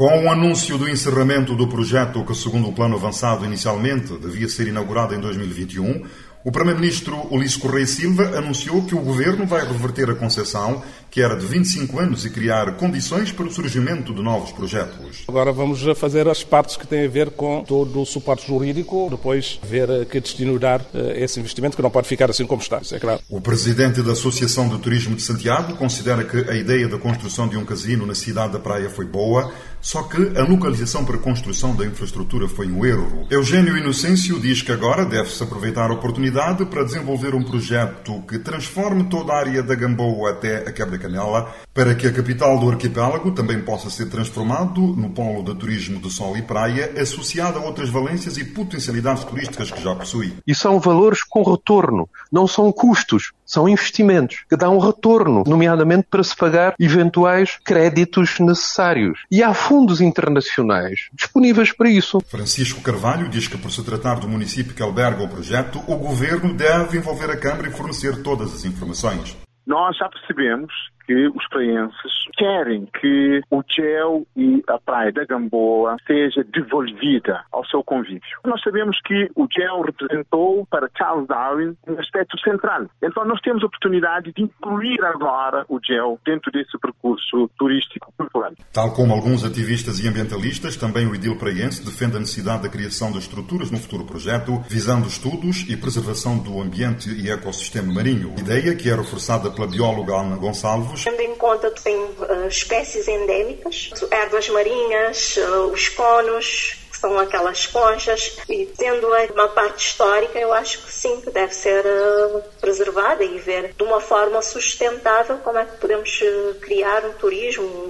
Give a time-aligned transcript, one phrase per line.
[0.00, 4.66] Com o anúncio do encerramento do projeto, que, segundo o plano avançado inicialmente, devia ser
[4.66, 6.06] inaugurado em 2021,
[6.42, 11.36] o Primeiro-Ministro Ulisses Correia Silva anunciou que o Governo vai reverter a concessão, que era
[11.36, 15.24] de 25 anos, e criar condições para o surgimento de novos projetos.
[15.28, 19.60] Agora vamos fazer as partes que têm a ver com todo o suporte jurídico, depois
[19.62, 22.94] ver que destino dar eh, esse investimento, que não pode ficar assim como está, isso
[22.94, 23.20] é claro.
[23.28, 27.58] O Presidente da Associação de Turismo de Santiago considera que a ideia da construção de
[27.58, 31.74] um casino na cidade da praia foi boa, só que a localização para a construção
[31.74, 33.26] da infraestrutura foi um erro.
[33.30, 36.29] Eugênio Inocêncio diz que agora deve-se aproveitar a oportunidade
[36.70, 41.94] para desenvolver um projeto que transforme toda a área da Gamboa até a Quebra-Canela, para
[41.94, 46.36] que a capital do arquipélago também possa ser transformado no polo de turismo de sol
[46.36, 50.32] e praia, associado a outras valências e potencialidades turísticas que já possui.
[50.46, 56.22] E são valores com retorno, não são custos, são investimentos que dão retorno, nomeadamente para
[56.22, 59.18] se pagar eventuais créditos necessários.
[59.30, 62.20] E há fundos internacionais disponíveis para isso.
[62.28, 66.19] Francisco Carvalho diz que, por se tratar do município que alberga o projeto, o governo
[66.54, 69.36] deve envolver a Câmara e fornecer todas as informações.
[69.66, 70.72] Nós já percebemos
[71.10, 77.66] que os preenses querem que o gel e a praia da Gamboa seja devolvida ao
[77.66, 78.20] seu convívio.
[78.44, 82.86] Nós sabemos que o gel representou para Charles Darwin um aspecto central.
[83.02, 88.52] Então nós temos a oportunidade de incluir agora o gel dentro desse percurso turístico cultural.
[88.72, 93.10] Tal como alguns ativistas e ambientalistas, também o Idil Praense defende a necessidade da criação
[93.10, 98.32] de estruturas no futuro projeto, visando estudos e preservação do ambiente e ecossistema marinho.
[98.38, 103.08] Ideia que é reforçada pela bióloga Ana Gonçalves Tendo em conta que tem uh, espécies
[103.08, 110.38] endêmicas, ervas marinhas, uh, os conos, que são aquelas conchas, e tendo uma parte histórica,
[110.38, 115.38] eu acho que sim, que deve ser uh, preservada e ver de uma forma sustentável
[115.38, 116.20] como é que podemos
[116.60, 117.88] criar um turismo,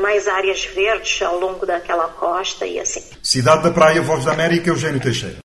[0.00, 3.04] mais áreas verdes ao longo daquela costa e assim.
[3.22, 5.36] Cidade da Praia, Voz da América, Eugênio Teixeira.